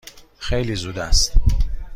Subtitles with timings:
[0.37, 1.33] خیلی زود است.